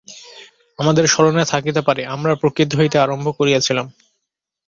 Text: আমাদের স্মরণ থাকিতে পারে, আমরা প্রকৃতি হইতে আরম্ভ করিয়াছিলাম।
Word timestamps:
আমাদের 0.79 1.05
স্মরণ 1.07 1.35
থাকিতে 1.43 1.81
পারে, 1.81 2.01
আমরা 2.05 2.33
প্রকৃতি 2.35 2.73
হইতে 2.77 2.97
আরম্ভ 2.99 3.27
করিয়াছিলাম। 3.37 3.85